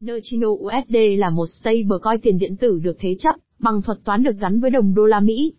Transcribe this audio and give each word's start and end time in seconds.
Nerchino 0.00 0.48
USD 0.48 0.96
là 1.18 1.30
một 1.30 1.46
stablecoin 1.46 2.20
tiền 2.22 2.38
điện 2.38 2.56
tử 2.56 2.78
được 2.82 2.96
thế 3.00 3.16
chấp 3.18 3.34
bằng 3.58 3.82
thuật 3.82 3.98
toán 4.04 4.22
được 4.22 4.38
gắn 4.40 4.60
với 4.60 4.70
đồng 4.70 4.94
đô 4.94 5.04
la 5.04 5.20
Mỹ. 5.20 5.52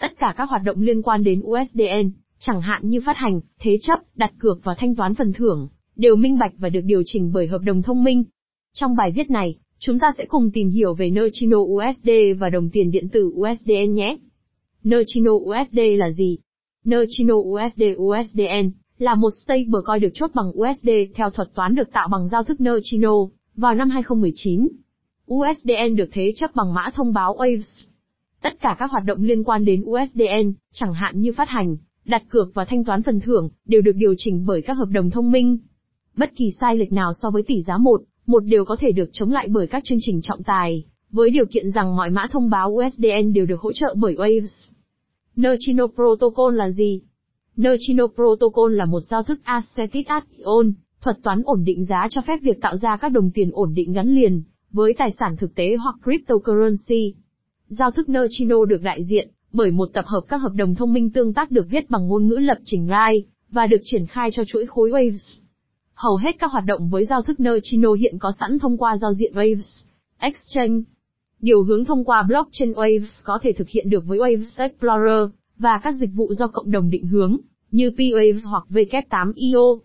Tất 0.00 0.18
cả 0.18 0.34
các 0.36 0.50
hoạt 0.50 0.62
động 0.64 0.80
liên 0.80 1.02
quan 1.02 1.24
đến 1.24 1.42
USDN, 1.44 2.10
chẳng 2.38 2.60
hạn 2.60 2.88
như 2.88 3.00
phát 3.06 3.16
hành, 3.16 3.40
thế 3.60 3.78
chấp, 3.82 3.98
đặt 4.14 4.32
cược 4.38 4.60
và 4.64 4.74
thanh 4.78 4.94
toán 4.94 5.14
phần 5.14 5.32
thưởng, 5.32 5.68
đều 5.96 6.16
minh 6.16 6.38
bạch 6.38 6.52
và 6.58 6.68
được 6.68 6.80
điều 6.84 7.02
chỉnh 7.06 7.30
bởi 7.32 7.46
hợp 7.46 7.58
đồng 7.64 7.82
thông 7.82 8.04
minh. 8.04 8.24
Trong 8.74 8.96
bài 8.96 9.10
viết 9.10 9.30
này, 9.30 9.58
chúng 9.78 9.98
ta 9.98 10.06
sẽ 10.18 10.24
cùng 10.28 10.50
tìm 10.50 10.70
hiểu 10.70 10.94
về 10.94 11.10
Nerchino 11.10 11.58
USD 11.58 12.10
và 12.38 12.48
đồng 12.48 12.70
tiền 12.70 12.90
điện 12.90 13.08
tử 13.08 13.32
USDN 13.34 13.94
nhé. 13.94 14.16
Nerchino 14.84 15.32
USD 15.32 15.78
là 15.96 16.10
gì? 16.10 16.38
Nerchino 16.84 17.34
USD 17.34 17.82
USDN 17.96 18.70
là 18.98 19.14
một 19.14 19.30
stablecoin 19.44 20.00
được 20.00 20.10
chốt 20.14 20.30
bằng 20.34 20.48
USD 20.48 20.88
theo 21.14 21.30
thuật 21.30 21.48
toán 21.54 21.74
được 21.74 21.92
tạo 21.92 22.08
bằng 22.08 22.28
giao 22.28 22.44
thức 22.44 22.60
Nerchino 22.60 23.14
vào 23.58 23.74
năm 23.74 23.90
2019. 23.90 24.68
USDN 25.34 25.96
được 25.96 26.08
thế 26.12 26.32
chấp 26.36 26.54
bằng 26.54 26.74
mã 26.74 26.90
thông 26.94 27.12
báo 27.12 27.36
Waves. 27.36 27.86
Tất 28.42 28.60
cả 28.60 28.76
các 28.78 28.90
hoạt 28.90 29.04
động 29.04 29.22
liên 29.22 29.44
quan 29.44 29.64
đến 29.64 29.84
USDN, 29.84 30.52
chẳng 30.72 30.94
hạn 30.94 31.20
như 31.20 31.32
phát 31.32 31.48
hành, 31.48 31.76
đặt 32.04 32.22
cược 32.28 32.54
và 32.54 32.64
thanh 32.64 32.84
toán 32.84 33.02
phần 33.02 33.20
thưởng, 33.20 33.50
đều 33.64 33.80
được 33.80 33.92
điều 33.96 34.14
chỉnh 34.18 34.44
bởi 34.46 34.62
các 34.62 34.74
hợp 34.74 34.88
đồng 34.88 35.10
thông 35.10 35.30
minh. 35.30 35.58
Bất 36.16 36.30
kỳ 36.36 36.50
sai 36.60 36.76
lệch 36.76 36.92
nào 36.92 37.12
so 37.12 37.30
với 37.30 37.42
tỷ 37.42 37.62
giá 37.62 37.78
một, 37.78 38.02
một 38.26 38.40
đều 38.40 38.64
có 38.64 38.76
thể 38.76 38.92
được 38.92 39.10
chống 39.12 39.32
lại 39.32 39.48
bởi 39.48 39.66
các 39.66 39.84
chương 39.84 39.98
trình 40.00 40.20
trọng 40.22 40.42
tài, 40.42 40.84
với 41.10 41.30
điều 41.30 41.46
kiện 41.46 41.70
rằng 41.70 41.96
mọi 41.96 42.10
mã 42.10 42.26
thông 42.30 42.50
báo 42.50 42.70
USDN 42.70 43.32
đều 43.32 43.46
được 43.46 43.60
hỗ 43.60 43.72
trợ 43.72 43.94
bởi 43.98 44.14
Waves. 44.14 44.70
Neutrino 45.36 45.86
Protocol 45.86 46.56
là 46.56 46.70
gì? 46.70 47.00
Neutrino 47.56 48.06
Protocol 48.06 48.74
là 48.74 48.84
một 48.84 49.00
giao 49.00 49.22
thức 49.22 49.40
Acetic 49.42 50.06
Ation, 50.06 50.72
thuật 51.00 51.16
toán 51.22 51.42
ổn 51.44 51.64
định 51.64 51.84
giá 51.84 52.08
cho 52.10 52.20
phép 52.20 52.38
việc 52.42 52.60
tạo 52.60 52.76
ra 52.76 52.96
các 53.00 53.12
đồng 53.12 53.30
tiền 53.30 53.50
ổn 53.52 53.74
định 53.74 53.92
gắn 53.92 54.14
liền 54.14 54.42
với 54.72 54.94
tài 54.98 55.10
sản 55.18 55.36
thực 55.36 55.54
tế 55.54 55.76
hoặc 55.76 55.94
cryptocurrency. 56.04 57.14
Giao 57.68 57.90
thức 57.90 58.08
Neutrino 58.08 58.64
được 58.64 58.82
đại 58.82 59.04
diện 59.04 59.28
bởi 59.52 59.70
một 59.70 59.88
tập 59.92 60.04
hợp 60.06 60.20
các 60.28 60.36
hợp 60.36 60.52
đồng 60.54 60.74
thông 60.74 60.92
minh 60.92 61.10
tương 61.10 61.34
tác 61.34 61.50
được 61.50 61.66
viết 61.70 61.90
bằng 61.90 62.08
ngôn 62.08 62.28
ngữ 62.28 62.34
lập 62.34 62.58
trình 62.64 62.86
RAI 62.88 63.24
và 63.50 63.66
được 63.66 63.80
triển 63.84 64.06
khai 64.06 64.30
cho 64.32 64.44
chuỗi 64.44 64.66
khối 64.66 64.90
Waves. 64.90 65.40
Hầu 65.94 66.16
hết 66.16 66.30
các 66.38 66.52
hoạt 66.52 66.64
động 66.64 66.88
với 66.88 67.04
giao 67.04 67.22
thức 67.22 67.40
Neutrino 67.40 67.92
hiện 67.92 68.18
có 68.18 68.32
sẵn 68.40 68.58
thông 68.58 68.78
qua 68.78 68.96
giao 68.96 69.12
diện 69.12 69.32
Waves 69.34 69.84
Exchange. 70.18 70.80
Điều 71.40 71.62
hướng 71.62 71.84
thông 71.84 72.04
qua 72.04 72.22
blockchain 72.22 72.72
Waves 72.72 73.20
có 73.24 73.38
thể 73.42 73.52
thực 73.52 73.68
hiện 73.68 73.90
được 73.90 74.04
với 74.06 74.18
Waves 74.18 74.62
Explorer 74.62 75.30
và 75.58 75.80
các 75.82 75.94
dịch 75.94 76.10
vụ 76.14 76.34
do 76.34 76.46
cộng 76.46 76.70
đồng 76.70 76.90
định 76.90 77.06
hướng, 77.06 77.36
như 77.70 77.90
P-Waves 77.90 78.50
hoặc 78.50 78.64
W8IO. 78.70 79.78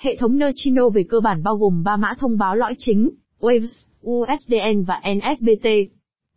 Hệ 0.00 0.16
thống 0.16 0.38
Neutrino 0.38 0.88
về 0.88 1.02
cơ 1.02 1.20
bản 1.20 1.42
bao 1.42 1.56
gồm 1.56 1.82
3 1.84 1.96
mã 1.96 2.14
thông 2.18 2.38
báo 2.38 2.56
lõi 2.56 2.74
chính, 2.78 3.10
Waves, 3.40 3.86
USDN 4.06 4.84
và 4.86 5.02
NSBT. 5.14 5.66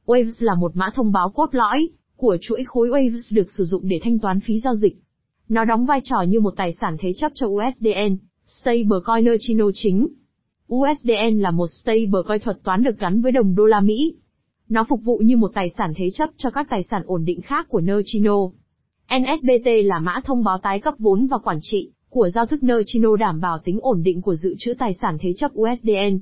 Waves 0.06 0.32
là 0.40 0.56
một 0.56 0.72
mã 0.76 0.90
thông 0.96 1.12
báo 1.12 1.30
cốt 1.30 1.50
lõi 1.52 1.90
của 2.16 2.38
chuỗi 2.42 2.64
khối 2.64 2.90
Waves 2.90 3.36
được 3.36 3.52
sử 3.52 3.64
dụng 3.64 3.88
để 3.88 4.00
thanh 4.04 4.20
toán 4.20 4.40
phí 4.40 4.60
giao 4.60 4.76
dịch. 4.76 4.98
Nó 5.50 5.66
đóng 5.66 5.86
vai 5.86 6.02
trò 6.04 6.22
như 6.22 6.40
một 6.40 6.54
tài 6.58 6.74
sản 6.82 6.98
thế 7.00 7.14
chấp 7.14 7.32
cho 7.36 7.48
USDN, 7.48 8.18
stablecoin 8.48 9.26
Neutrino 9.26 9.66
chính. 9.74 10.08
USDN 10.74 11.40
là 11.40 11.52
một 11.52 11.68
stablecoin 11.68 12.42
thuật 12.44 12.64
toán 12.64 12.84
được 12.84 13.00
gắn 13.00 13.22
với 13.22 13.32
đồng 13.32 13.56
đô 13.56 13.66
la 13.66 13.80
Mỹ. 13.80 14.16
Nó 14.70 14.84
phục 14.90 15.00
vụ 15.04 15.18
như 15.18 15.38
một 15.38 15.52
tài 15.54 15.70
sản 15.78 15.94
thế 15.96 16.10
chấp 16.14 16.30
cho 16.38 16.50
các 16.50 16.68
tài 16.70 16.84
sản 16.84 17.02
ổn 17.06 17.26
định 17.26 17.42
khác 17.42 17.70
của 17.70 17.82
Neutrino. 17.82 18.38
NSBT 19.20 19.68
là 19.84 20.00
mã 20.00 20.20
thông 20.26 20.44
báo 20.44 20.58
tái 20.58 20.80
cấp 20.80 20.94
vốn 21.00 21.28
và 21.28 21.38
quản 21.38 21.58
trị 21.62 21.92
của 22.14 22.30
giao 22.30 22.46
thức 22.46 22.64
Neutrino 22.64 23.16
đảm 23.16 23.42
bảo 23.42 23.60
tính 23.64 23.80
ổn 23.82 24.04
định 24.04 24.22
của 24.22 24.36
dự 24.36 24.56
trữ 24.58 24.74
tài 24.74 24.94
sản 24.94 25.18
thế 25.22 25.34
chấp 25.34 25.52
USDN. 25.54 26.20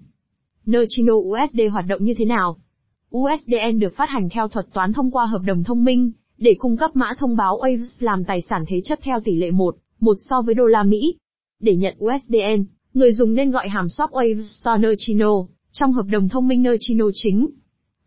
Neutrino 0.66 1.14
USD 1.14 1.59
hoạt 1.72 1.86
động 1.88 2.03
như 2.03 2.14
thế 2.17 2.25
nào? 2.25 2.58
USDN 3.17 3.80
được 3.80 3.95
phát 3.95 4.09
hành 4.09 4.30
theo 4.30 4.48
thuật 4.48 4.66
toán 4.73 4.94
thông 4.94 5.11
qua 5.11 5.25
hợp 5.25 5.42
đồng 5.45 5.64
thông 5.64 5.83
minh, 5.83 6.11
để 6.38 6.56
cung 6.59 6.78
cấp 6.78 6.92
mã 6.94 7.14
thông 7.17 7.36
báo 7.36 7.58
Waves 7.58 7.86
làm 8.00 8.23
tài 8.23 8.42
sản 8.42 8.64
thế 8.67 8.82
chấp 8.83 8.99
theo 9.02 9.20
tỷ 9.23 9.36
lệ 9.36 9.52
1, 9.52 9.76
1 9.99 10.14
so 10.30 10.42
với 10.42 10.55
đô 10.55 10.65
la 10.65 10.83
Mỹ. 10.83 11.15
Để 11.60 11.76
nhận 11.76 11.95
USDN, 11.99 12.65
người 12.94 13.14
dùng 13.14 13.33
nên 13.33 13.52
gọi 13.52 13.70
hàm 13.70 13.88
swap 13.88 14.10
Waves 14.10 14.42
Store 14.42 14.77
Neutrino, 14.77 15.32
trong 15.71 15.92
hợp 15.92 16.05
đồng 16.11 16.30
thông 16.30 16.48
minh 16.48 16.61
Neutrino 16.64 17.05
chính. 17.14 17.49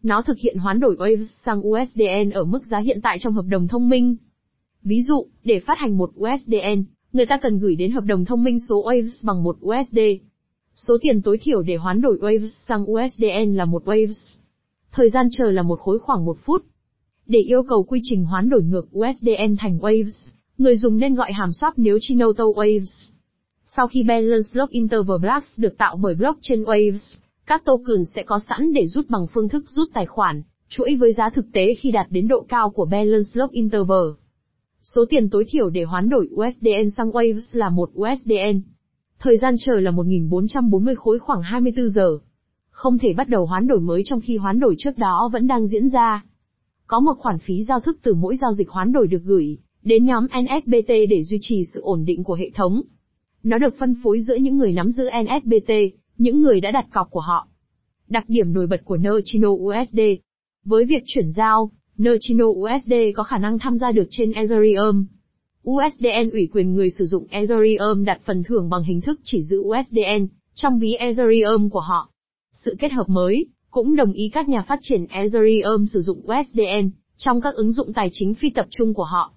Nó 0.03 0.23
thực 0.23 0.39
hiện 0.39 0.59
hoán 0.59 0.81
đổi 0.81 0.97
Waves 0.97 1.25
sang 1.45 1.67
USDN 1.67 2.31
ở 2.31 2.45
mức 2.45 2.67
giá 2.67 2.79
hiện 2.79 3.01
tại 3.03 3.19
trong 3.21 3.33
hợp 3.33 3.47
đồng 3.49 3.69
thông 3.69 3.89
minh. 3.89 4.17
Ví 4.83 5.03
dụ, 5.03 5.27
để 5.45 5.61
phát 5.61 5.79
hành 5.79 5.99
một 5.99 6.11
USDN, 6.21 6.85
người 7.15 7.27
ta 7.27 7.39
cần 7.43 7.59
gửi 7.59 7.77
đến 7.77 7.91
hợp 7.91 8.05
đồng 8.05 8.25
thông 8.25 8.45
minh 8.45 8.61
số 8.61 8.85
Waves 8.85 9.27
bằng 9.27 9.43
một 9.43 9.57
USD. 9.67 9.99
Số 10.75 10.99
tiền 11.03 11.23
tối 11.23 11.39
thiểu 11.43 11.63
để 11.63 11.77
hoán 11.77 12.01
đổi 12.01 12.17
Waves 12.17 12.47
sang 12.47 12.91
USDN 12.91 13.55
là 13.55 13.65
một 13.65 13.85
Waves. 13.85 14.37
Thời 14.93 15.11
gian 15.11 15.29
chờ 15.31 15.51
là 15.51 15.63
một 15.63 15.81
khối 15.81 15.99
khoảng 15.99 16.25
một 16.25 16.37
phút. 16.45 16.65
Để 17.27 17.39
yêu 17.39 17.63
cầu 17.63 17.83
quy 17.83 18.01
trình 18.03 18.25
hoán 18.25 18.49
đổi 18.49 18.63
ngược 18.63 18.87
USDN 18.99 19.57
thành 19.59 19.79
Waves, 19.79 20.33
người 20.59 20.77
dùng 20.77 20.99
nên 20.99 21.15
gọi 21.15 21.33
hàm 21.33 21.51
swap 21.51 21.73
nếu 21.77 21.99
Chinoto 22.01 22.45
Waves. 22.45 23.11
Sau 23.65 23.87
khi 23.87 24.03
Balance 24.03 24.49
Lock 24.53 24.73
Interval 24.73 25.19
Blocks 25.21 25.59
được 25.59 25.79
tạo 25.79 25.97
bởi 25.97 26.15
blockchain 26.15 26.63
Waves, 26.63 27.21
các 27.47 27.65
token 27.65 28.05
sẽ 28.15 28.23
có 28.23 28.39
sẵn 28.49 28.73
để 28.73 28.87
rút 28.87 29.11
bằng 29.11 29.27
phương 29.35 29.49
thức 29.49 29.65
rút 29.69 29.89
tài 29.95 30.07
khoản, 30.07 30.43
chuỗi 30.69 30.95
với 30.95 31.13
giá 31.13 31.31
thực 31.31 31.45
tế 31.53 31.75
khi 31.75 31.91
đạt 31.91 32.07
đến 32.11 32.29
độ 32.29 32.47
cao 32.49 32.71
của 32.71 32.85
Balance 32.85 33.31
Lock 33.35 33.53
Interval. 33.53 34.24
Số 34.85 35.05
tiền 35.11 35.31
tối 35.31 35.45
thiểu 35.49 35.71
để 35.71 35.85
hoán 35.85 36.09
đổi 36.09 36.29
USDN 36.35 36.91
sang 36.97 37.11
Waves 37.11 37.41
là 37.53 37.71
1 37.71 37.91
USDN. 38.01 38.61
Thời 39.19 39.37
gian 39.37 39.55
chờ 39.59 39.81
là 39.81 39.91
1440 39.91 40.95
khối 40.95 41.19
khoảng 41.19 41.43
24 41.43 41.89
giờ. 41.89 42.19
Không 42.71 42.99
thể 42.99 43.13
bắt 43.13 43.29
đầu 43.29 43.47
hoán 43.47 43.67
đổi 43.67 43.81
mới 43.81 44.03
trong 44.05 44.21
khi 44.21 44.37
hoán 44.37 44.61
đổi 44.61 44.75
trước 44.79 44.99
đó 44.99 45.31
vẫn 45.33 45.47
đang 45.47 45.67
diễn 45.67 45.89
ra. 45.89 46.25
Có 46.87 47.01
một 47.01 47.15
khoản 47.19 47.39
phí 47.39 47.63
giao 47.63 47.81
thức 47.81 47.99
từ 48.03 48.15
mỗi 48.15 48.37
giao 48.37 48.53
dịch 48.53 48.69
hoán 48.69 48.93
đổi 48.93 49.07
được 49.07 49.23
gửi 49.25 49.59
đến 49.83 50.05
nhóm 50.05 50.27
NSBT 50.27 50.89
để 50.89 51.23
duy 51.23 51.39
trì 51.41 51.65
sự 51.75 51.81
ổn 51.81 52.05
định 52.05 52.25
của 52.25 52.35
hệ 52.35 52.51
thống. 52.51 52.83
Nó 53.43 53.59
được 53.59 53.75
phân 53.79 53.95
phối 54.03 54.21
giữa 54.21 54.37
những 54.37 54.59
người 54.59 54.73
nắm 54.73 54.91
giữ 54.91 55.05
NSBT, 55.23 55.73
những 56.19 56.41
người 56.41 56.61
đã 56.61 56.71
đặt 56.71 56.87
cọc 56.93 57.11
của 57.11 57.21
họ. 57.21 57.49
Đặc 58.09 58.25
điểm 58.29 58.53
nổi 58.53 58.67
bật 58.67 58.85
của 58.85 58.97
Neutrino 58.97 59.49
USD. 59.49 60.01
Với 60.65 60.85
việc 60.85 61.03
chuyển 61.07 61.31
giao, 61.31 61.71
Neutrino 61.99 62.45
USD 62.47 62.93
có 63.15 63.23
khả 63.23 63.39
năng 63.39 63.59
tham 63.59 63.79
gia 63.79 63.93
được 63.93 64.07
trên 64.11 64.33
Ethereum. 64.33 65.07
USDN 65.71 66.31
ủy 66.33 66.49
quyền 66.53 66.75
người 66.75 66.91
sử 66.91 67.05
dụng 67.05 67.27
Ethereum 67.31 68.05
đặt 68.05 68.21
phần 68.25 68.43
thưởng 68.43 68.71
bằng 68.71 68.83
hình 68.83 69.01
thức 69.01 69.21
chỉ 69.25 69.43
giữ 69.43 69.59
USDN 69.59 70.27
trong 70.55 70.79
ví 70.79 70.95
Ethereum 70.95 71.69
của 71.69 71.81
họ. 71.81 72.11
Sự 72.53 72.77
kết 72.79 72.93
hợp 72.93 73.09
mới 73.09 73.47
cũng 73.71 73.97
đồng 73.97 74.13
ý 74.13 74.31
các 74.33 74.49
nhà 74.49 74.65
phát 74.69 74.79
triển 74.83 75.07
Ethereum 75.07 75.85
sử 75.93 76.01
dụng 76.01 76.19
USDN 76.19 76.91
trong 77.17 77.41
các 77.41 77.55
ứng 77.55 77.73
dụng 77.73 77.93
tài 77.93 78.09
chính 78.13 78.35
phi 78.35 78.51
tập 78.51 78.67
trung 78.71 78.95
của 78.95 79.05
họ. 79.05 79.33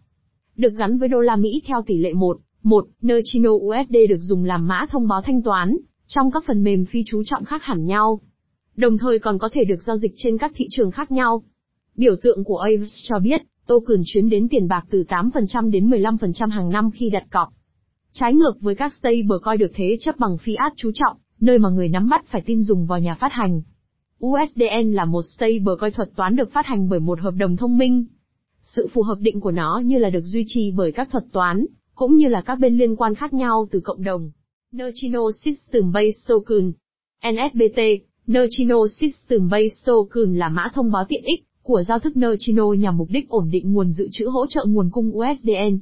Được 0.56 0.74
gắn 0.78 0.98
với 0.98 1.10
đô 1.10 1.20
la 1.20 1.36
Mỹ 1.36 1.62
theo 1.68 1.84
tỷ 1.88 1.98
lệ 1.98 2.14
1, 2.14 2.38
1, 2.64 2.88
Neutrino 3.02 3.52
USD 3.52 3.96
được 4.10 4.20
dùng 4.20 4.46
làm 4.46 4.68
mã 4.68 4.86
thông 4.90 5.08
báo 5.08 5.22
thanh 5.22 5.42
toán 5.42 5.78
trong 6.08 6.32
các 6.32 6.44
phần 6.48 6.64
mềm 6.64 6.86
phi 6.86 7.04
chú 7.06 7.24
trọng 7.26 7.46
khác 7.46 7.64
hẳn 7.64 7.86
nhau. 7.86 8.20
Đồng 8.76 8.98
thời 8.98 9.20
còn 9.20 9.40
có 9.40 9.50
thể 9.54 9.64
được 9.64 9.84
giao 9.86 9.98
dịch 9.98 10.12
trên 10.16 10.38
các 10.38 10.52
thị 10.56 10.68
trường 10.70 10.92
khác 10.92 11.12
nhau. 11.12 11.44
Biểu 11.98 12.16
tượng 12.24 12.44
của 12.44 12.58
Aves 12.58 12.94
cho 13.04 13.20
biết, 13.20 13.42
token 13.68 14.02
chuyến 14.06 14.30
đến 14.30 14.48
tiền 14.50 14.68
bạc 14.68 14.86
từ 14.90 15.04
8% 15.08 15.72
đến 15.72 15.90
15% 15.90 16.50
hàng 16.50 16.70
năm 16.70 16.92
khi 16.92 17.10
đặt 17.10 17.24
cọc. 17.32 17.50
Trái 18.12 18.34
ngược 18.34 18.62
với 18.62 18.76
các 18.76 18.94
stablecoin 18.94 19.60
được 19.60 19.72
thế 19.74 19.98
chấp 20.00 20.20
bằng 20.20 20.38
fiat 20.46 20.72
chú 20.76 20.92
trọng, 20.94 21.18
nơi 21.40 21.60
mà 21.60 21.70
người 21.70 21.90
nắm 21.90 22.10
bắt 22.10 22.26
phải 22.28 22.42
tin 22.46 22.62
dùng 22.62 22.86
vào 22.86 23.00
nhà 23.00 23.18
phát 23.20 23.32
hành. 23.32 23.62
USDN 24.26 24.94
là 24.94 25.06
một 25.06 25.22
stablecoin 25.22 25.94
thuật 25.94 26.10
toán 26.16 26.36
được 26.36 26.52
phát 26.52 26.66
hành 26.66 26.90
bởi 26.90 27.00
một 27.00 27.20
hợp 27.20 27.34
đồng 27.38 27.58
thông 27.58 27.78
minh. 27.78 28.06
Sự 28.62 28.88
phù 28.94 29.02
hợp 29.02 29.18
định 29.20 29.40
của 29.40 29.52
nó 29.52 29.82
như 29.86 29.98
là 29.98 30.10
được 30.10 30.24
duy 30.24 30.44
trì 30.48 30.72
bởi 30.72 30.92
các 30.92 31.10
thuật 31.12 31.24
toán, 31.32 31.66
cũng 31.96 32.16
như 32.16 32.28
là 32.28 32.42
các 32.42 32.60
bên 32.60 32.78
liên 32.78 32.96
quan 32.96 33.16
khác 33.16 33.34
nhau 33.34 33.68
từ 33.72 33.80
cộng 33.80 34.04
đồng. 34.04 34.32
Nurchino 34.76 35.22
System 35.32 35.92
Based 35.92 36.28
Token 36.28 36.72
NSBT 37.32 37.82
Nurchino 38.32 38.88
System 38.88 39.50
Based 39.50 39.86
Token 39.86 40.36
là 40.36 40.50
mã 40.50 40.72
thông 40.74 40.92
báo 40.92 41.06
tiện 41.10 41.24
ích 41.24 41.47
của 41.68 41.84
giao 41.84 42.00
thức 42.00 42.18
Neutrino 42.18 42.74
nhằm 42.74 42.98
mục 42.98 43.08
đích 43.12 43.30
ổn 43.30 43.50
định 43.52 43.74
nguồn 43.74 43.92
dự 43.92 44.08
trữ 44.12 44.28
hỗ 44.28 44.48
trợ 44.48 44.66
nguồn 44.68 44.90
cung 44.90 45.18
USDN. 45.18 45.80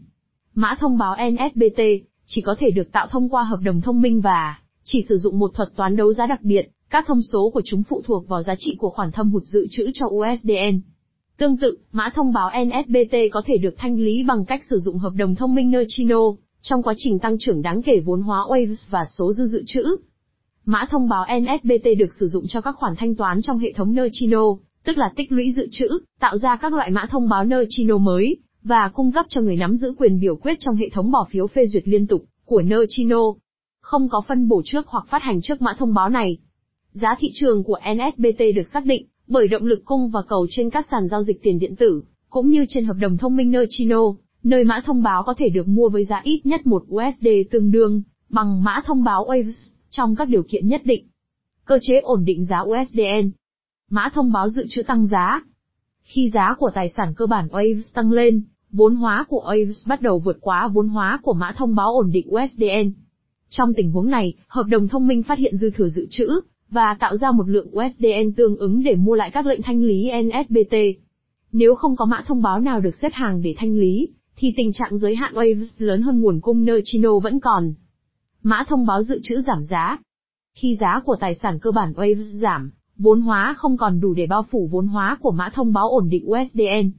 Mã 0.55 0.75
thông 0.79 0.97
báo 0.97 1.15
NSBT 1.31 1.81
chỉ 2.25 2.41
có 2.41 2.55
thể 2.59 2.69
được 2.71 2.91
tạo 2.91 3.07
thông 3.07 3.29
qua 3.29 3.43
hợp 3.43 3.59
đồng 3.63 3.81
thông 3.81 4.01
minh 4.01 4.21
và 4.21 4.59
chỉ 4.83 5.05
sử 5.09 5.17
dụng 5.17 5.39
một 5.39 5.51
thuật 5.53 5.75
toán 5.75 5.95
đấu 5.95 6.13
giá 6.13 6.25
đặc 6.25 6.41
biệt, 6.41 6.69
các 6.89 7.05
thông 7.07 7.21
số 7.21 7.49
của 7.49 7.61
chúng 7.65 7.83
phụ 7.83 8.01
thuộc 8.05 8.27
vào 8.27 8.43
giá 8.43 8.53
trị 8.57 8.75
của 8.79 8.89
khoản 8.89 9.11
thâm 9.11 9.31
hụt 9.31 9.43
dự 9.45 9.67
trữ 9.71 9.91
cho 9.93 10.05
USDN. 10.07 10.79
Tương 11.37 11.57
tự, 11.57 11.77
mã 11.91 12.09
thông 12.15 12.33
báo 12.33 12.49
NSBT 12.65 13.15
có 13.31 13.41
thể 13.45 13.57
được 13.57 13.75
thanh 13.77 13.99
lý 13.99 14.23
bằng 14.23 14.45
cách 14.45 14.61
sử 14.69 14.77
dụng 14.77 14.97
hợp 14.97 15.13
đồng 15.17 15.35
thông 15.35 15.55
minh 15.55 15.71
Neutrino, 15.71 16.21
trong 16.61 16.83
quá 16.83 16.93
trình 16.97 17.19
tăng 17.19 17.37
trưởng 17.39 17.61
đáng 17.61 17.81
kể 17.81 17.99
vốn 18.05 18.21
hóa 18.21 18.39
Waves 18.49 18.87
và 18.89 19.05
số 19.17 19.33
dư 19.33 19.45
dự 19.45 19.63
trữ. 19.65 19.83
Mã 20.65 20.85
thông 20.89 21.09
báo 21.09 21.25
NSBT 21.39 21.87
được 21.97 22.13
sử 22.19 22.27
dụng 22.27 22.47
cho 22.47 22.61
các 22.61 22.75
khoản 22.75 22.93
thanh 22.97 23.15
toán 23.15 23.41
trong 23.41 23.57
hệ 23.57 23.73
thống 23.73 23.93
Neutrino, 23.93 24.43
tức 24.85 24.97
là 24.97 25.11
tích 25.15 25.31
lũy 25.31 25.51
dự 25.51 25.67
trữ, 25.71 25.87
tạo 26.19 26.37
ra 26.37 26.55
các 26.55 26.73
loại 26.73 26.91
mã 26.91 27.05
thông 27.09 27.29
báo 27.29 27.43
Neutrino 27.43 27.97
mới, 27.97 28.37
và 28.63 28.89
cung 28.93 29.11
cấp 29.11 29.25
cho 29.29 29.41
người 29.41 29.55
nắm 29.55 29.75
giữ 29.75 29.93
quyền 29.97 30.19
biểu 30.19 30.35
quyết 30.35 30.57
trong 30.59 30.75
hệ 30.75 30.89
thống 30.89 31.11
bỏ 31.11 31.27
phiếu 31.29 31.47
phê 31.47 31.65
duyệt 31.65 31.87
liên 31.87 32.07
tục 32.07 32.25
của 32.45 32.61
Neutrino. 32.61 33.21
Không 33.81 34.09
có 34.09 34.21
phân 34.27 34.47
bổ 34.47 34.61
trước 34.65 34.87
hoặc 34.87 35.05
phát 35.09 35.21
hành 35.21 35.41
trước 35.41 35.61
mã 35.61 35.73
thông 35.77 35.93
báo 35.93 36.09
này. 36.09 36.37
Giá 36.91 37.15
thị 37.19 37.29
trường 37.33 37.63
của 37.63 37.79
NSBT 37.93 38.39
được 38.55 38.67
xác 38.73 38.85
định 38.85 39.05
bởi 39.27 39.47
động 39.47 39.65
lực 39.65 39.85
cung 39.85 40.09
và 40.09 40.21
cầu 40.21 40.47
trên 40.49 40.69
các 40.69 40.85
sàn 40.91 41.07
giao 41.07 41.23
dịch 41.23 41.43
tiền 41.43 41.59
điện 41.59 41.75
tử, 41.75 42.03
cũng 42.29 42.49
như 42.49 42.65
trên 42.69 42.85
hợp 42.85 42.95
đồng 42.99 43.17
thông 43.17 43.35
minh 43.35 43.51
Neutrino, 43.51 44.01
nơi 44.43 44.63
mã 44.63 44.81
thông 44.85 45.03
báo 45.03 45.23
có 45.25 45.33
thể 45.37 45.49
được 45.49 45.67
mua 45.67 45.89
với 45.89 46.05
giá 46.05 46.21
ít 46.23 46.45
nhất 46.45 46.67
1 46.67 46.83
USD 46.95 47.27
tương 47.51 47.71
đương 47.71 48.01
bằng 48.29 48.63
mã 48.63 48.81
thông 48.85 49.03
báo 49.03 49.25
Waves 49.25 49.69
trong 49.89 50.15
các 50.15 50.29
điều 50.29 50.43
kiện 50.43 50.67
nhất 50.67 50.81
định. 50.83 51.07
Cơ 51.65 51.79
chế 51.81 51.99
ổn 51.99 52.25
định 52.25 52.45
giá 52.45 52.59
USDN. 52.59 53.31
Mã 53.89 54.09
thông 54.13 54.31
báo 54.31 54.49
dự 54.49 54.65
trữ 54.69 54.83
tăng 54.83 55.07
giá. 55.07 55.41
Khi 56.03 56.29
giá 56.33 56.55
của 56.59 56.71
tài 56.73 56.89
sản 56.89 57.13
cơ 57.17 57.25
bản 57.25 57.47
Waves 57.47 57.93
tăng 57.93 58.11
lên, 58.11 58.41
vốn 58.71 58.95
hóa 58.95 59.25
của 59.29 59.43
Waves 59.47 59.89
bắt 59.89 60.01
đầu 60.01 60.19
vượt 60.19 60.37
quá 60.41 60.67
vốn 60.67 60.87
hóa 60.87 61.19
của 61.23 61.33
mã 61.33 61.53
thông 61.57 61.75
báo 61.75 61.93
ổn 61.93 62.11
định 62.11 62.27
USDN. 62.29 62.91
Trong 63.49 63.73
tình 63.73 63.91
huống 63.91 64.09
này, 64.09 64.33
hợp 64.47 64.63
đồng 64.67 64.87
thông 64.87 65.07
minh 65.07 65.23
phát 65.23 65.37
hiện 65.37 65.57
dư 65.57 65.69
thừa 65.69 65.87
dự 65.87 66.07
trữ, 66.09 66.41
và 66.69 66.97
tạo 66.99 67.17
ra 67.17 67.31
một 67.31 67.49
lượng 67.49 67.67
USDN 67.77 68.33
tương 68.37 68.57
ứng 68.57 68.83
để 68.83 68.95
mua 68.95 69.15
lại 69.15 69.31
các 69.33 69.45
lệnh 69.45 69.61
thanh 69.61 69.83
lý 69.83 70.11
NSBT. 70.23 70.75
Nếu 71.51 71.75
không 71.75 71.95
có 71.95 72.05
mã 72.05 72.23
thông 72.27 72.41
báo 72.41 72.59
nào 72.59 72.79
được 72.79 72.95
xếp 73.01 73.11
hàng 73.13 73.41
để 73.41 73.55
thanh 73.57 73.77
lý, 73.77 74.09
thì 74.35 74.53
tình 74.57 74.73
trạng 74.73 74.97
giới 74.97 75.15
hạn 75.15 75.33
Waves 75.33 75.65
lớn 75.77 76.01
hơn 76.01 76.21
nguồn 76.21 76.41
cung 76.41 76.65
Neutrino 76.65 77.19
vẫn 77.19 77.39
còn. 77.39 77.73
Mã 78.43 78.63
thông 78.67 78.85
báo 78.85 79.03
dự 79.03 79.19
trữ 79.23 79.41
giảm 79.41 79.63
giá. 79.63 79.97
Khi 80.53 80.75
giá 80.75 81.01
của 81.05 81.15
tài 81.19 81.35
sản 81.35 81.59
cơ 81.59 81.71
bản 81.71 81.93
Waves 81.93 82.21
giảm, 82.41 82.71
vốn 82.97 83.21
hóa 83.21 83.53
không 83.57 83.77
còn 83.77 83.99
đủ 83.99 84.13
để 84.13 84.27
bao 84.27 84.45
phủ 84.51 84.69
vốn 84.71 84.87
hóa 84.87 85.17
của 85.21 85.31
mã 85.31 85.49
thông 85.53 85.73
báo 85.73 85.89
ổn 85.89 86.09
định 86.09 86.25
USDN. 86.31 86.91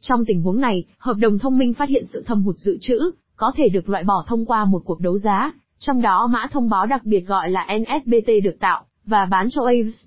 Trong 0.00 0.24
tình 0.26 0.42
huống 0.42 0.60
này, 0.60 0.84
hợp 0.98 1.14
đồng 1.14 1.38
thông 1.38 1.58
minh 1.58 1.74
phát 1.74 1.88
hiện 1.88 2.04
sự 2.12 2.22
thâm 2.26 2.42
hụt 2.42 2.56
dự 2.58 2.78
trữ, 2.80 2.98
có 3.36 3.52
thể 3.56 3.68
được 3.68 3.88
loại 3.88 4.04
bỏ 4.04 4.24
thông 4.26 4.46
qua 4.46 4.64
một 4.64 4.82
cuộc 4.84 5.00
đấu 5.00 5.18
giá, 5.18 5.52
trong 5.78 6.02
đó 6.02 6.26
mã 6.26 6.46
thông 6.50 6.68
báo 6.68 6.86
đặc 6.86 7.04
biệt 7.04 7.20
gọi 7.20 7.50
là 7.50 7.66
NSBT 7.78 8.30
được 8.44 8.56
tạo 8.60 8.84
và 9.06 9.26
bán 9.26 9.46
cho 9.50 9.62
Aves. 9.64 10.04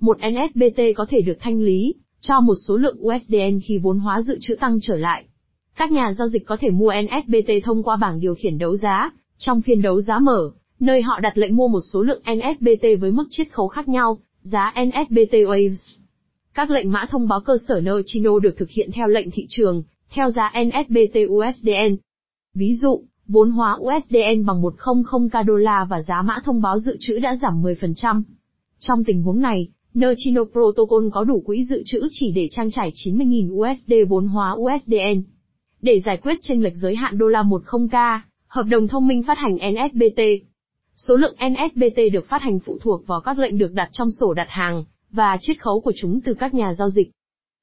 Một 0.00 0.18
NSBT 0.18 0.80
có 0.96 1.06
thể 1.08 1.20
được 1.20 1.36
thanh 1.40 1.60
lý 1.60 1.94
cho 2.20 2.40
một 2.40 2.54
số 2.66 2.76
lượng 2.76 2.96
USDN 3.06 3.60
khi 3.64 3.78
vốn 3.78 3.98
hóa 3.98 4.22
dự 4.22 4.38
trữ 4.40 4.56
tăng 4.56 4.78
trở 4.82 4.96
lại. 4.96 5.24
Các 5.76 5.92
nhà 5.92 6.12
giao 6.12 6.28
dịch 6.28 6.46
có 6.46 6.56
thể 6.60 6.70
mua 6.70 6.92
NSBT 7.02 7.50
thông 7.64 7.82
qua 7.82 7.96
bảng 7.96 8.20
điều 8.20 8.34
khiển 8.34 8.58
đấu 8.58 8.76
giá, 8.76 9.10
trong 9.38 9.62
phiên 9.62 9.82
đấu 9.82 10.00
giá 10.00 10.18
mở, 10.18 10.50
nơi 10.80 11.02
họ 11.02 11.20
đặt 11.20 11.38
lệnh 11.38 11.56
mua 11.56 11.68
một 11.68 11.80
số 11.92 12.02
lượng 12.02 12.22
NSBT 12.34 12.86
với 13.00 13.12
mức 13.12 13.24
chiết 13.30 13.52
khấu 13.52 13.68
khác 13.68 13.88
nhau, 13.88 14.18
giá 14.44 14.74
NSBT 14.84 15.32
Waves. 15.32 15.98
Các 16.54 16.70
lệnh 16.70 16.92
mã 16.92 17.06
thông 17.10 17.28
báo 17.28 17.40
cơ 17.40 17.56
sở 17.68 17.80
Neutrino 17.80 18.38
được 18.38 18.54
thực 18.56 18.70
hiện 18.70 18.90
theo 18.94 19.08
lệnh 19.08 19.30
thị 19.30 19.46
trường, 19.48 19.82
theo 20.10 20.30
giá 20.30 20.52
NSBT 20.64 21.18
USDN. 21.28 21.96
Ví 22.54 22.74
dụ, 22.74 23.02
vốn 23.26 23.50
hóa 23.50 23.78
USDN 23.80 24.46
bằng 24.46 24.62
100k 24.62 25.44
đô 25.44 25.54
la 25.54 25.86
và 25.90 26.02
giá 26.02 26.22
mã 26.22 26.38
thông 26.44 26.62
báo 26.62 26.78
dự 26.78 26.96
trữ 27.00 27.18
đã 27.18 27.36
giảm 27.42 27.62
10%. 27.62 28.22
Trong 28.78 29.04
tình 29.04 29.22
huống 29.22 29.40
này, 29.40 29.68
Neutrino 29.94 30.44
Protocol 30.52 31.08
có 31.12 31.24
đủ 31.24 31.42
quỹ 31.46 31.64
dự 31.64 31.82
trữ 31.86 32.08
chỉ 32.10 32.32
để 32.32 32.48
trang 32.50 32.70
trải 32.70 32.92
90.000 32.94 33.52
USD 33.52 33.92
vốn 34.08 34.26
hóa 34.26 34.52
USDN. 34.52 35.22
Để 35.82 36.00
giải 36.00 36.16
quyết 36.16 36.38
tranh 36.42 36.62
lệch 36.62 36.76
giới 36.76 36.96
hạn 36.96 37.18
đô 37.18 37.26
la 37.26 37.42
10k, 37.42 38.18
hợp 38.48 38.66
đồng 38.70 38.88
thông 38.88 39.08
minh 39.08 39.22
phát 39.22 39.38
hành 39.38 39.56
NSBT. 39.72 40.20
Số 40.96 41.16
lượng 41.16 41.34
NSBT 41.50 42.00
được 42.12 42.28
phát 42.28 42.42
hành 42.42 42.58
phụ 42.58 42.78
thuộc 42.82 43.06
vào 43.06 43.20
các 43.20 43.38
lệnh 43.38 43.58
được 43.58 43.72
đặt 43.72 43.88
trong 43.92 44.10
sổ 44.10 44.34
đặt 44.34 44.46
hàng, 44.48 44.84
và 45.10 45.36
chiết 45.40 45.62
khấu 45.62 45.80
của 45.80 45.92
chúng 45.96 46.20
từ 46.20 46.34
các 46.34 46.54
nhà 46.54 46.74
giao 46.74 46.90
dịch. 46.90 47.10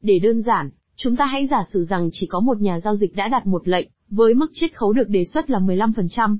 Để 0.03 0.19
đơn 0.19 0.41
giản, 0.41 0.69
chúng 0.95 1.15
ta 1.15 1.25
hãy 1.25 1.47
giả 1.47 1.63
sử 1.73 1.83
rằng 1.83 2.09
chỉ 2.11 2.27
có 2.27 2.39
một 2.39 2.61
nhà 2.61 2.79
giao 2.79 2.95
dịch 2.95 3.15
đã 3.15 3.27
đặt 3.27 3.47
một 3.47 3.67
lệnh, 3.67 3.87
với 4.09 4.33
mức 4.33 4.51
chiết 4.53 4.75
khấu 4.75 4.93
được 4.93 5.07
đề 5.07 5.23
xuất 5.23 5.49
là 5.49 5.59
15%. 5.59 6.37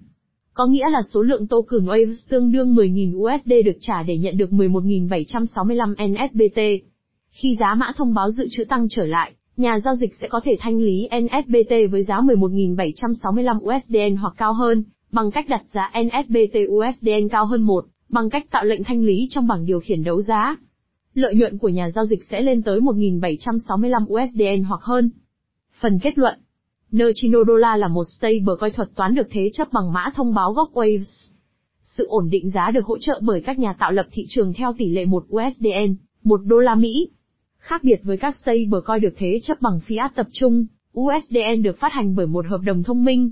Có 0.54 0.66
nghĩa 0.66 0.90
là 0.90 1.02
số 1.14 1.22
lượng 1.22 1.48
token 1.48 1.86
Waves 1.86 2.30
tương 2.30 2.52
đương 2.52 2.76
10.000 2.76 3.18
USD 3.18 3.52
được 3.66 3.78
trả 3.80 4.04
để 4.04 4.18
nhận 4.18 4.38
được 4.38 4.50
11.765 4.50 5.94
NSBT. 6.12 6.86
Khi 7.32 7.56
giá 7.60 7.76
mã 7.76 7.92
thông 7.98 8.14
báo 8.14 8.32
dự 8.32 8.48
trữ 8.52 8.66
tăng 8.66 8.88
trở 8.90 9.06
lại, 9.06 9.32
nhà 9.58 9.80
giao 9.80 9.96
dịch 9.96 10.16
sẽ 10.22 10.28
có 10.28 10.42
thể 10.44 10.58
thanh 10.60 10.82
lý 10.82 11.10
NSBT 11.22 11.92
với 11.92 12.04
giá 12.04 12.22
11.765 12.22 13.58
USDN 13.58 14.16
hoặc 14.16 14.34
cao 14.38 14.54
hơn, 14.54 14.84
bằng 15.12 15.32
cách 15.32 15.50
đặt 15.50 15.64
giá 15.72 15.92
NSBT 16.04 16.58
USDN 16.68 17.30
cao 17.32 17.46
hơn 17.46 17.62
một, 17.62 17.86
bằng 18.10 18.30
cách 18.30 18.46
tạo 18.52 18.66
lệnh 18.66 18.84
thanh 18.84 19.04
lý 19.04 19.28
trong 19.30 19.48
bảng 19.48 19.66
điều 19.66 19.80
khiển 19.80 20.04
đấu 20.04 20.22
giá. 20.22 20.56
Lợi 21.14 21.36
nhuận 21.36 21.58
của 21.58 21.70
nhà 21.70 21.90
giao 21.90 22.06
dịch 22.06 22.24
sẽ 22.24 22.42
lên 22.42 22.64
tới 22.64 22.80
1.765 22.80 24.06
USDN 24.06 24.64
hoặc 24.64 24.82
hơn. 24.82 25.10
Phần 25.80 26.00
kết 26.00 26.18
luận 26.18 26.40
Neutrino 26.92 27.40
Dollar 27.48 27.80
là 27.80 27.88
một 27.88 28.04
stablecoin 28.04 28.74
thuật 28.74 28.96
toán 28.96 29.16
được 29.16 29.28
thế 29.32 29.50
chấp 29.54 29.74
bằng 29.74 29.94
mã 29.94 30.10
thông 30.16 30.34
báo 30.34 30.54
gốc 30.54 30.70
Waves. 30.74 31.30
Sự 31.84 32.08
ổn 32.08 32.30
định 32.30 32.50
giá 32.50 32.72
được 32.72 32.86
hỗ 32.86 32.98
trợ 32.98 33.20
bởi 33.24 33.42
các 33.42 33.60
nhà 33.60 33.74
tạo 33.80 33.92
lập 33.92 34.08
thị 34.12 34.26
trường 34.30 34.54
theo 34.54 34.74
tỷ 34.78 34.90
lệ 34.90 35.06
1 35.06 35.26
USDN, 35.36 35.96
1 36.24 36.42
đô 36.46 36.58
la 36.58 36.76
Mỹ. 36.76 37.10
Khác 37.58 37.84
biệt 37.84 38.00
với 38.04 38.18
các 38.18 38.36
stablecoin 38.36 39.02
được 39.02 39.14
thế 39.18 39.40
chấp 39.44 39.62
bằng 39.62 39.80
fiat 39.88 40.10
tập 40.16 40.28
trung, 40.32 40.66
USDN 41.00 41.62
được 41.64 41.80
phát 41.80 41.92
hành 41.92 42.16
bởi 42.16 42.28
một 42.28 42.46
hợp 42.50 42.62
đồng 42.66 42.84
thông 42.84 43.06
minh. 43.06 43.32